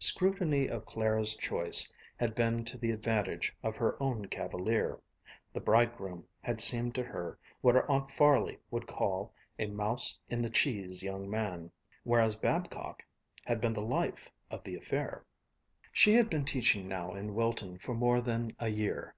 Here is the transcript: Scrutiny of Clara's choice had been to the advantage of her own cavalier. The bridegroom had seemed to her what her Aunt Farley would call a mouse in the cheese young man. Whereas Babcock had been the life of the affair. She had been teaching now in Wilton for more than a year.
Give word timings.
Scrutiny 0.00 0.66
of 0.66 0.84
Clara's 0.84 1.36
choice 1.36 1.92
had 2.16 2.34
been 2.34 2.64
to 2.64 2.76
the 2.76 2.90
advantage 2.90 3.54
of 3.62 3.76
her 3.76 3.96
own 4.02 4.24
cavalier. 4.26 5.00
The 5.52 5.60
bridegroom 5.60 6.26
had 6.40 6.60
seemed 6.60 6.96
to 6.96 7.04
her 7.04 7.38
what 7.60 7.76
her 7.76 7.88
Aunt 7.88 8.10
Farley 8.10 8.58
would 8.68 8.88
call 8.88 9.32
a 9.60 9.66
mouse 9.68 10.18
in 10.28 10.42
the 10.42 10.50
cheese 10.50 11.04
young 11.04 11.30
man. 11.30 11.70
Whereas 12.02 12.34
Babcock 12.34 13.04
had 13.44 13.60
been 13.60 13.74
the 13.74 13.80
life 13.80 14.28
of 14.50 14.64
the 14.64 14.74
affair. 14.74 15.24
She 15.92 16.14
had 16.14 16.28
been 16.28 16.44
teaching 16.44 16.88
now 16.88 17.14
in 17.14 17.36
Wilton 17.36 17.78
for 17.78 17.94
more 17.94 18.20
than 18.20 18.56
a 18.58 18.70
year. 18.70 19.14